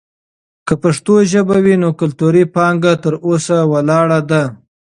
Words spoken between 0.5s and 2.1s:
که پښتو ژبه وي، نو